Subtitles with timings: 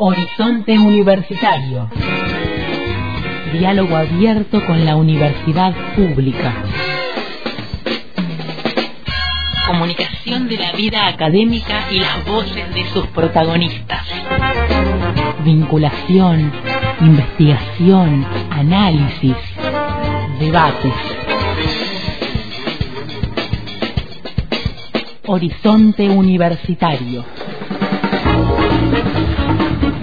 [0.00, 1.90] Horizonte Universitario.
[3.52, 6.54] Diálogo abierto con la universidad pública.
[9.66, 14.06] Comunicación de la vida académica y las voces de sus protagonistas.
[15.44, 16.52] Vinculación,
[17.00, 19.36] investigación, análisis,
[20.38, 20.94] debates.
[25.26, 27.24] Horizonte Universitario.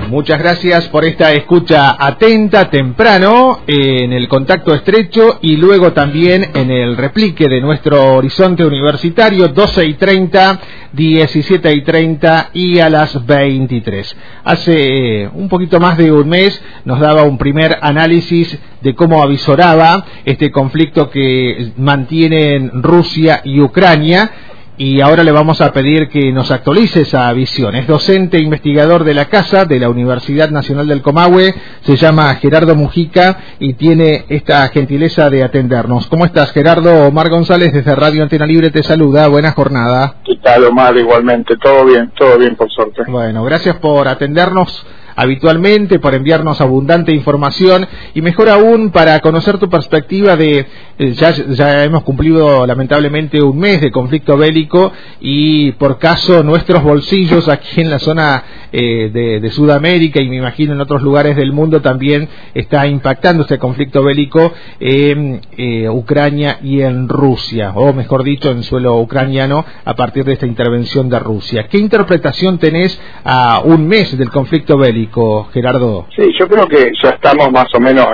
[0.09, 6.70] Muchas gracias por esta escucha atenta, temprano, en el contacto estrecho y luego también en
[6.70, 10.59] el replique de nuestro horizonte universitario, 12 y 30,
[10.94, 14.16] 17 y 30 y a las 23.
[14.44, 19.23] Hace eh, un poquito más de un mes nos daba un primer análisis de cómo
[19.23, 24.31] avisoraba este conflicto que mantienen Rusia y Ucrania
[24.78, 27.76] y ahora le vamos a pedir que nos actualice esa visión.
[27.76, 32.34] Es docente e investigador de la Casa de la Universidad Nacional del Comahue, se llama
[32.36, 36.08] Gerardo Mujica y tiene esta gentileza de atendernos.
[36.08, 37.08] ¿Cómo estás, Gerardo?
[37.08, 39.28] Omar González desde Radio Antena Libre te saluda.
[39.28, 40.16] Buena jornada.
[40.26, 40.95] ¿Qué tal, Omar?
[40.98, 43.04] Igualmente, todo bien, todo bien, por suerte.
[43.08, 49.69] Bueno, gracias por atendernos habitualmente, por enviarnos abundante información y mejor aún para conocer tu
[49.69, 50.66] perspectiva de,
[50.97, 57.47] eh, ya, hemos cumplido lamentablemente un mes de conflicto bélico y por caso nuestros bolsillos
[57.47, 61.53] aquí en la zona eh, de, de, Sudamérica y me imagino en otros lugares del
[61.53, 68.23] mundo también está impactando este conflicto bélico en eh, Ucrania y en Rusia, o mejor
[68.23, 71.67] dicho, en suelo ucraniano a partir de esta intervención de Rusia.
[71.69, 75.05] ¿Qué interpretación tenés a un mes del conflicto bélico?
[75.53, 76.08] Gerardo?
[76.16, 78.08] Sí, yo creo que ya estamos más o menos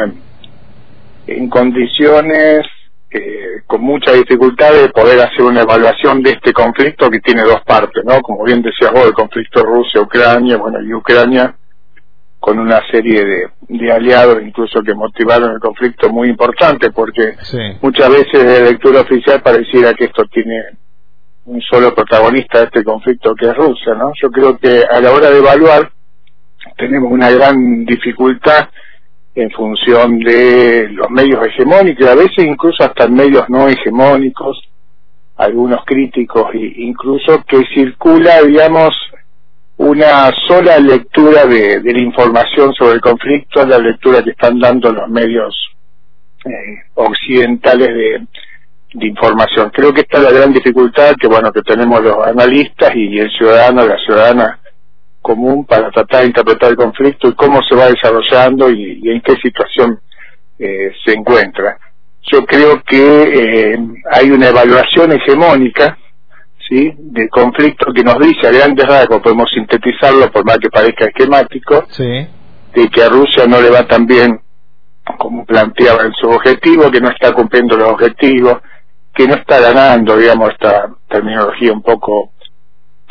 [1.27, 2.65] en, condiciones
[3.09, 7.61] eh, con mucha dificultad de poder hacer una evaluación de este conflicto que tiene dos
[7.65, 8.21] partes, ¿no?
[8.21, 11.55] Como bien decías vos, el conflicto Rusia-Ucrania, bueno, y Ucrania
[12.41, 13.23] con una serie
[13.69, 17.35] de, aliados incluso que motivaron el conflicto muy importante porque
[17.81, 20.59] muchas veces de lectura oficial pareciera que esto tiene
[21.45, 24.11] un solo protagonista de este conflicto que es Rusia, ¿no?
[24.19, 25.91] Yo creo que a la hora de evaluar
[26.77, 28.69] tenemos una gran dificultad
[29.33, 34.61] en función de los medios hegemónicos, a veces incluso hasta medios no hegemónicos,
[35.37, 38.93] algunos críticos incluso que circula, digamos,
[39.77, 45.09] una sola lectura de, la información sobre el conflicto, la lectura que están dando los
[45.09, 45.55] medios
[46.45, 48.27] eh, occidentales de,
[48.93, 49.71] información.
[49.73, 53.31] Creo que esta es la gran dificultad que bueno que tenemos los analistas y el
[53.31, 54.60] ciudadano, la ciudadana
[55.21, 59.35] común para tratar de interpretar el conflicto y cómo se va desarrollando y, en qué
[59.41, 59.99] situación
[60.59, 61.77] eh, se encuentra.
[62.31, 63.79] Yo creo que eh,
[64.11, 65.97] hay una evaluación hegemónica
[66.69, 66.93] ¿sí?
[66.97, 71.85] del conflicto que nos dice a grandes rasgos, podemos sintetizarlo por más que parezca esquemático,
[71.97, 74.39] de que a Rusia no le va tan bien
[75.17, 78.59] como planteaba en su objetivo, que no está cumpliendo los objetivos,
[79.13, 82.31] que no está ganando, digamos, esta terminología un poco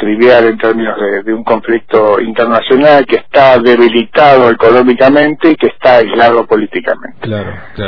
[0.00, 6.46] trivial en términos de, un conflicto internacional que está debilitado económicamente y que está aislado
[6.46, 7.28] políticamente.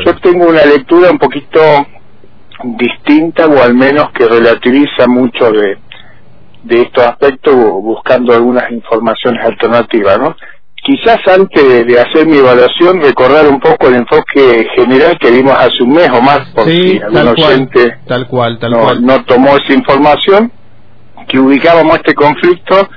[0.04, 1.60] Yo tengo una lectura un poquito
[2.76, 5.78] distinta o al menos que relativiza mucho de,
[6.64, 10.36] de estos aspectos buscando algunas informaciones alternativas, ¿no?
[10.84, 15.82] Quizás antes de hacer mi evaluación recordar un poco el enfoque general que vimos hace
[15.82, 19.06] un mes o más, porque sí, algún oyente tal cual, tal cual.
[19.06, 20.50] no tomó esa información
[21.28, 22.88] que ubicábamos este conflicto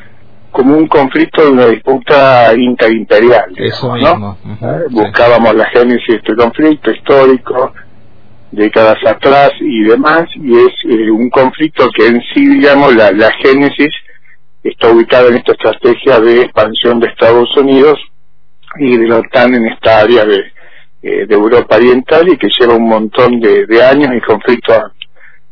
[0.52, 3.54] como un conflicto de una disputa interimperial.
[3.58, 4.38] Eso mismo.
[4.90, 7.74] Buscábamos la génesis de este conflicto histórico,
[8.52, 13.32] décadas atrás y demás, y es eh, un conflicto que en sí, digamos, la, la
[13.44, 13.90] génesis
[14.64, 18.00] está ubicada en esta estrategia de expansión de Estados Unidos
[18.80, 20.40] y de la OTAN en esta área de,
[21.04, 24.78] eh, de Europa Oriental y que lleva un montón de, de años y conflictos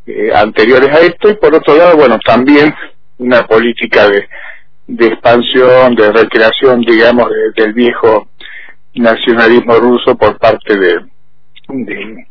[0.06, 2.74] eh, anteriores a esto y por otro lado, bueno, también
[3.18, 4.28] una política de,
[4.88, 8.28] de expansión, de recreación, digamos, del viejo
[8.96, 10.96] nacionalismo ruso por parte de,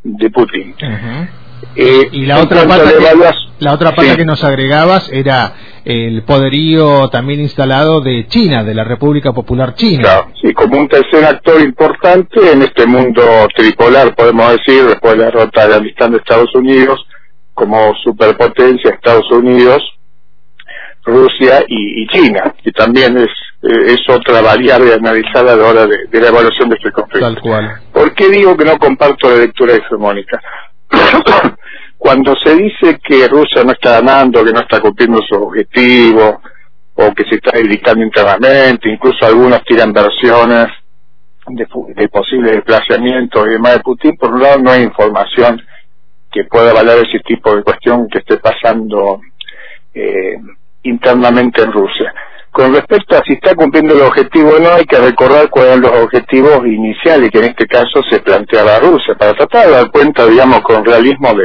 [0.03, 0.75] de, Putin.
[1.77, 5.55] Eh, y la otra, parte que, la otra parte que nos agregabas era
[5.85, 10.03] el poderío también instalado de China, de la República Popular China.
[10.03, 13.23] Claro, sí, como un tercer actor importante en este mundo
[13.57, 17.05] tripolar, podemos decir, después de la derrota de la de Estados Unidos,
[17.55, 19.83] como superpotencia Estados Unidos,
[21.05, 23.31] Rusia y, China, que también es,
[23.63, 27.27] es otra variable analizada a la hora de, la evaluación de este conflicto.
[27.27, 27.81] Tal cual.
[27.93, 30.41] ¿Por qué digo que no comparto la lectura hegemónica?
[31.99, 36.41] Cuando se dice que Rusia no está ganando, que no está cumpliendo su objetivo,
[36.95, 40.67] o que se está editando internamente, incluso algunos tiran versiones
[41.49, 41.67] de,
[41.97, 45.61] de posible desplazamiento y demás de Putin, por un lado no hay información
[46.33, 49.21] que pueda valer ese tipo de cuestión que esté pasando
[49.95, 50.37] eh,
[50.83, 52.13] internamente en Rusia.
[52.51, 55.83] Con respecto a si está cumpliendo el objetivo o no, hay que recordar cuáles son
[55.83, 60.27] los objetivos iniciales que en este caso se planteaba Rusia, para tratar de dar cuenta,
[60.27, 61.45] digamos, con realismo de,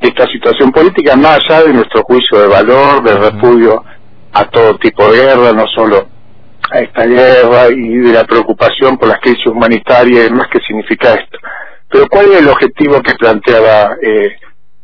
[0.00, 3.84] esta situación política, más allá de nuestro juicio de valor, de repudio
[4.32, 6.08] a todo tipo de guerra, no solo
[6.72, 11.14] a esta guerra y de la preocupación por las crisis humanitarias y demás que significa
[11.14, 11.38] esto.
[11.92, 14.32] Pero ¿cuál es el objetivo que planteaba eh,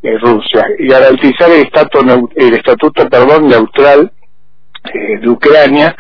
[0.03, 0.67] eh Rusia?
[0.79, 4.13] Garantizar el, estatuto, el estatuto perdón, neutral
[4.93, 5.97] eh, de Ucrania,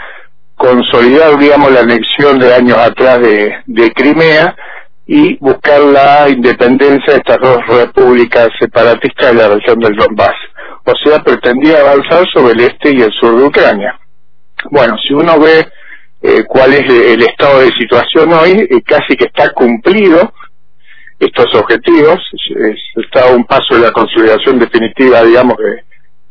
[0.55, 4.55] consolidar, digamos, la anexión de años atrás de, de Crimea
[5.07, 10.37] y buscar la independencia de estas dos repúblicas separatistas de la región del Donbass.
[10.85, 13.99] O sea, pretendía avanzar sobre el este y el sur de Ucrania.
[14.71, 15.67] Bueno, si uno ve
[16.21, 20.33] eh, cuál es el estado de situación hoy, eh, casi que está cumplido
[21.19, 22.19] estos objetivos,
[22.97, 25.83] está a un paso de la consolidación definitiva, digamos, de,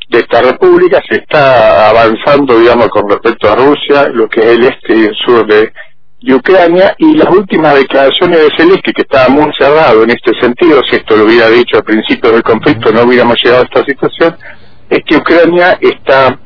[0.10, 4.64] de esta república, se está avanzando, digamos, con respecto a Rusia, lo que es el
[4.64, 5.72] este y el sur de,
[6.34, 10.96] Ucrania, y las últimas declaraciones de Zelensky, que estaba muy cerrado en este sentido, si
[10.96, 14.36] esto lo hubiera dicho al principio del conflicto, no hubiéramos llegado a esta situación,
[14.90, 16.38] es que Ucrania está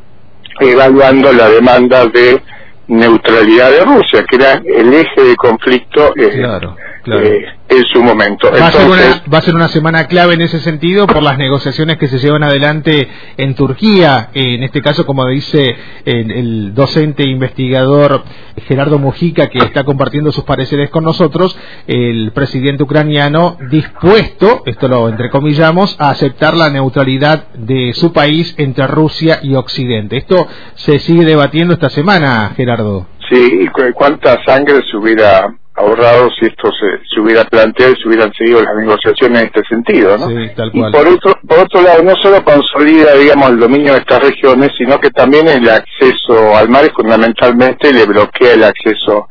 [0.59, 2.41] evaluando la demanda de
[2.88, 6.75] neutralidad de Rusia, que era el eje de conflicto eh, claro,
[7.06, 8.50] eh, en su momento.
[8.51, 11.38] Va, a ser una, va a ser una semana clave en ese sentido por las
[11.38, 13.07] negociaciones que se llevan adelante
[13.38, 15.75] en Turquía, en este caso, como dice
[16.06, 18.24] el, docente investigador
[18.68, 21.57] Gerardo Mujica, que está compartiendo sus pareceres con nosotros,
[21.88, 28.88] el presidente ucraniano dispuesto, esto lo entrecomillamos, a aceptar la neutralidad de su país entre
[28.88, 30.18] Rusia y Occidente.
[30.18, 33.07] Esto se sigue debatiendo esta semana, Gerardo.
[33.30, 33.65] Sí,
[33.95, 38.75] cuánta sangre se hubiera ahorrado si esto se, hubiera planteado y se hubieran seguido las
[38.75, 40.29] negociaciones en este sentido, ¿no?
[40.31, 44.71] Y por otro, por otro lado, no solo consolida, digamos, el dominio de estas regiones,
[44.77, 49.27] sino que también el acceso al mar y fundamentalmente le bloquea el acceso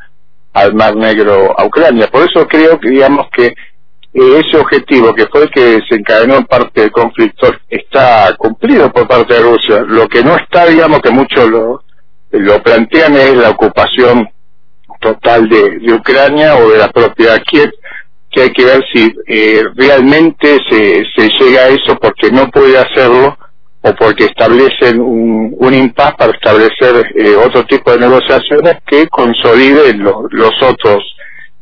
[0.52, 2.08] al Mar Negro a Ucrania.
[2.08, 6.44] Por eso creo que, digamos, que eh, ese objetivo, que fue el que desencadenó en
[6.44, 9.82] parte del conflicto, está cumplido por parte de Rusia.
[9.86, 11.84] Lo que no está, digamos, que muchos lo,
[12.32, 14.28] lo plantean es la ocupación
[15.00, 17.70] total de, Ucrania o de la propiedad Kiev,
[18.30, 22.78] que hay que ver si eh, realmente se, se llega a eso porque no puede
[22.78, 23.36] hacerlo
[23.82, 30.02] o porque establecen un, un impas para establecer eh, otro tipo de negociaciones que consoliden
[30.02, 31.02] los otros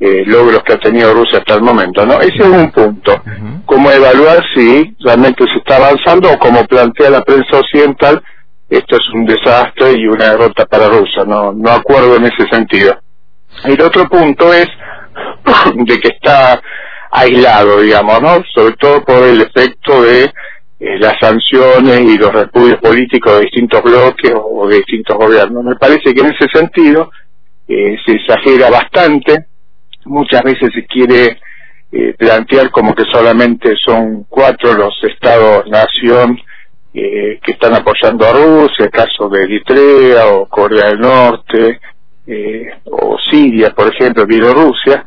[0.01, 2.21] eh, logros que ha tenido Rusia hasta el momento, ¿no?
[2.21, 3.21] Ese es un punto.
[3.67, 8.23] Cómo evaluar si realmente se está avanzando o como plantea la prensa occidental,
[8.69, 11.25] esto es un desastre y una derrota para Rusia.
[11.27, 12.99] No, no acuerdo en ese sentido.
[13.65, 14.67] El otro punto es
[15.75, 16.61] de que está
[17.11, 18.43] aislado, digamos, ¿no?
[18.55, 20.25] Sobre todo por el efecto de
[20.81, 25.65] eh, las sanciones y los repudios políticos de distintos bloques o de distintos gobiernos.
[25.65, 27.11] Me parece que en ese sentido
[27.67, 29.47] eh, se exagera bastante,
[30.05, 31.39] muchas veces se quiere
[31.91, 36.39] eh, plantear como que solamente son cuatro los estados-nación
[36.91, 41.79] que están apoyando a Rusia, el caso de Eritrea o Corea del Norte,
[42.31, 45.05] eh, o Siria, por ejemplo, Bielorrusia,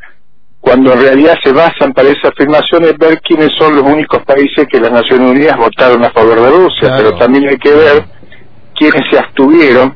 [0.59, 4.67] cuando en realidad se basan para esa afirmación en ver quiénes son los únicos países
[4.71, 8.03] que las Naciones Unidas votaron a favor de Rusia, pero también hay que ver
[8.75, 9.95] quiénes se abstuvieron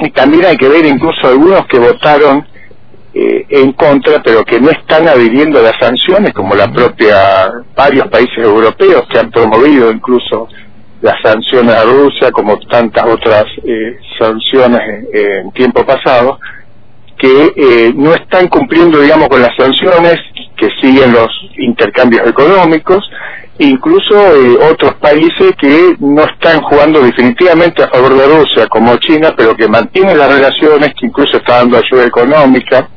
[0.00, 2.46] y también hay que ver incluso algunos que votaron
[3.14, 8.08] eh, en contra, pero que no están adhiriendo a las sanciones, como la propia varios
[8.08, 10.48] países europeos que han promovido incluso
[11.00, 14.80] las sanciones a Rusia, como tantas otras eh, sanciones
[15.12, 16.38] en tiempo pasado,
[17.18, 20.16] que eh, no están cumpliendo, digamos, con las sanciones,
[20.56, 23.04] que siguen los intercambios económicos,
[23.58, 29.34] incluso eh, otros países que no están jugando definitivamente a favor de Rusia, como China,
[29.36, 32.88] pero que mantienen las relaciones, que incluso está dando ayuda económica,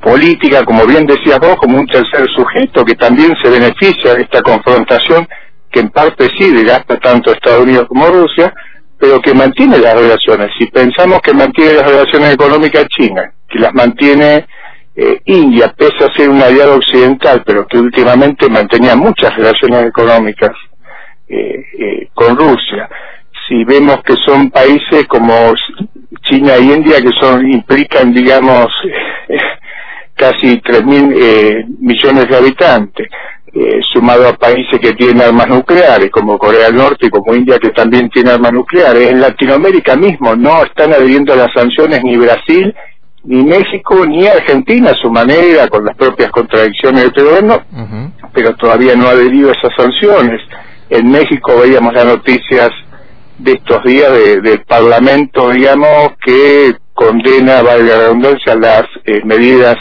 [0.00, 4.42] política, como bien decías vos, como un tercer sujeto que también se beneficia de esta
[4.42, 5.26] confrontación,
[5.70, 8.54] que en parte sí gasta tanto Estados Unidos como Rusia,
[8.98, 10.50] pero que mantiene las relaciones.
[10.58, 14.46] Si pensamos que mantiene las relaciones económicas China, que las mantiene
[14.96, 20.50] eh, India, pese a ser un aliado occidental, pero que últimamente mantenía muchas relaciones económicas
[21.28, 22.88] eh, eh, con Rusia.
[23.46, 25.54] Si vemos que son países como
[26.22, 28.66] China y India que son implican, digamos,
[30.14, 31.14] casi tres mil
[31.78, 33.07] millones de habitantes,
[33.60, 37.58] eh, sumado a países que tienen armas nucleares, como Corea del Norte y como India,
[37.58, 39.10] que también tiene armas nucleares.
[39.10, 42.72] En Latinoamérica mismo no están adheriendo a las sanciones ni Brasil,
[43.24, 47.62] ni México, ni Argentina a su manera, con las propias contradicciones del gobierno,
[48.32, 50.40] pero todavía no ha adherido a esas sanciones.
[50.88, 52.70] En México veíamos las noticias
[53.38, 59.76] de estos días del Parlamento, digamos, que condena, valga la redundancia, las eh, medidas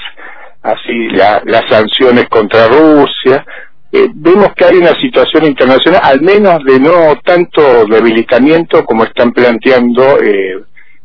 [0.68, 3.46] así las sanciones contra Rusia.
[3.92, 9.32] Eh, vemos que hay una situación internacional, al menos de no tanto debilitamiento como están
[9.32, 10.62] planteando eh,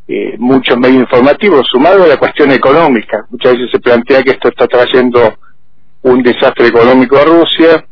[0.09, 3.25] eh, muchos medios informativos, sumado a la cuestión económica.
[3.31, 5.35] Muchas veces se plantea que esto está trayendo
[6.03, 7.85] un desastre económico a Rusia.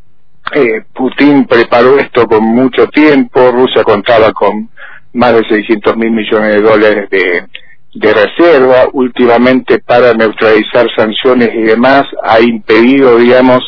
[0.92, 4.68] Putin preparó esto con mucho tiempo, Rusia contaba con
[5.12, 7.08] más de 600 mil millones de dólares
[7.94, 13.60] de reserva últimamente para neutralizar sanciones y demás ha impedido, digamos,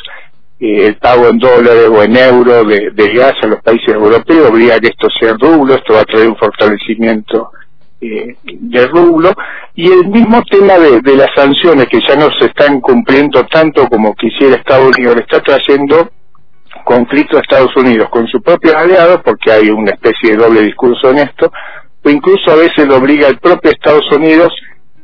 [0.62, 4.88] el pago en dólares o en euros de, gas a los países europeos, habría que
[4.88, 7.50] esto sea rublo, esto va a traer un fortalecimiento
[8.00, 9.33] eh, del rublo,
[9.75, 13.88] y el mismo tema de, de, las sanciones que ya no se están cumpliendo tanto
[13.88, 16.11] como quisiera Estados Unidos, le está trayendo
[16.85, 21.11] conflicto a Estados Unidos con sus propios aliados, porque hay una especie de doble discurso
[21.11, 21.52] en esto,
[22.04, 24.52] o incluso a veces lo obliga el propio Estados Unidos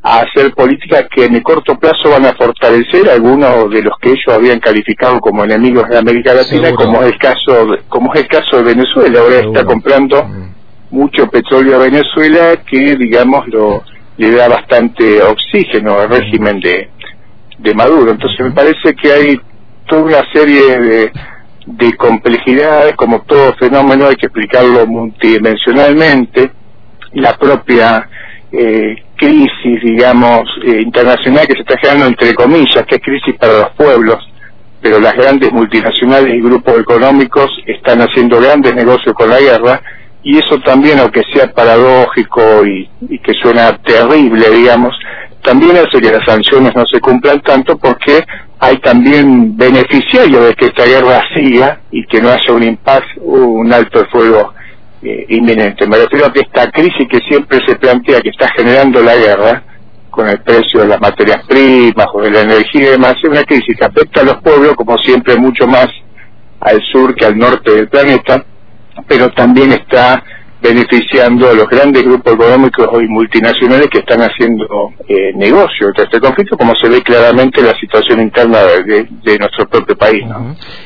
[0.03, 3.93] a hacer políticas que en el corto plazo van a fortalecer a algunos de los
[4.01, 8.15] que ellos habían calificado como enemigos de América Latina, como es el caso de, como
[8.15, 9.21] es el caso de Venezuela.
[9.21, 10.55] Ahora está comprando mm.
[10.91, 13.83] mucho petróleo a Venezuela que, digamos, lo
[14.19, 16.91] le da bastante oxígeno al régimen de,
[17.59, 18.11] de Maduro.
[18.11, 19.41] Entonces me parece que hay
[19.87, 21.13] toda una serie de,
[21.67, 26.51] de complejidades, como todo fenómeno hay que explicarlo multidimensionalmente
[27.13, 28.09] la propia
[28.53, 33.53] eh, crisis, digamos, eh, internacional que se está generando entre comillas, que es crisis para
[33.53, 34.17] los pueblos,
[34.81, 39.83] pero las grandes multinacionales y grupos económicos están haciendo grandes negocios con la guerra
[40.23, 44.95] y eso también, aunque sea paradójico y, que suena terrible, digamos,
[45.43, 48.25] también hace que las sanciones no se cumplan tanto porque
[48.61, 53.73] hay también beneficiarios de que esta guerra siga y que no haya un impacto, un
[53.73, 54.55] alto el fuego
[55.03, 55.87] eh, inminente.
[55.87, 59.63] Me refiero a que esta crisis que siempre se plantea que está generando la guerra,
[60.11, 63.45] con el precio de las materias primas o de la energía y demás, es una
[63.45, 65.87] crisis que afecta a los pueblos, como siempre, mucho más
[66.61, 68.45] al sur que al norte del planeta,
[69.07, 70.23] pero también está
[70.61, 74.67] beneficiando a los grandes grupos económicos y multinacionales que están haciendo
[75.07, 79.69] eh, negocio de este conflicto, como se ve claramente en la situación interna de, nuestro
[79.69, 80.25] propio país.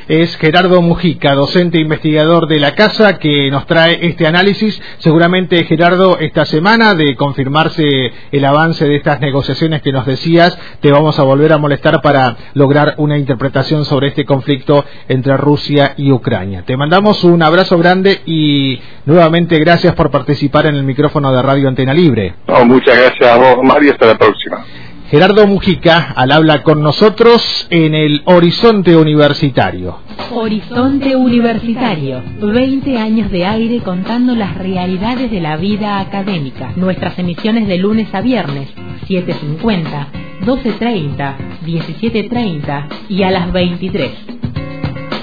[0.09, 4.81] Es Gerardo Mujica, docente e investigador de la Casa, que nos trae este análisis.
[4.99, 10.91] Seguramente, Gerardo, esta semana, de confirmarse el avance de estas negociaciones que nos decías, te
[10.91, 16.13] vamos a volver a molestar para lograr una interpretación sobre este conflicto entre Rusia y
[16.13, 16.63] Ucrania.
[16.67, 21.69] Te mandamos un abrazo grande y nuevamente gracias por participar en el micrófono de Radio
[21.69, 22.35] Antena Libre.
[22.67, 24.65] muchas gracias a vos, Mario, hasta la próxima.
[25.09, 29.99] Gerardo Mujica al habla con nosotros en el Horizonte Universitario.
[30.33, 36.73] Horizonte Universitario, 20 años de aire contando las realidades de la vida académica.
[36.77, 38.69] Nuestras emisiones de lunes a viernes,
[39.07, 40.07] 7.50,
[40.47, 44.32] 12.30, 17.30 y a las 23.